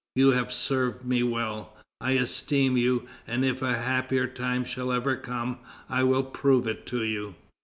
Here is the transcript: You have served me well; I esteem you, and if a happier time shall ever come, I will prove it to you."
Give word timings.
You 0.15 0.31
have 0.31 0.51
served 0.51 1.05
me 1.05 1.21
well; 1.21 1.77
I 1.99 2.13
esteem 2.13 2.75
you, 2.75 3.07
and 3.27 3.45
if 3.45 3.61
a 3.61 3.75
happier 3.77 4.25
time 4.25 4.65
shall 4.65 4.91
ever 4.91 5.15
come, 5.15 5.59
I 5.89 6.01
will 6.03 6.23
prove 6.23 6.65
it 6.67 6.87
to 6.87 7.03
you." 7.03 7.35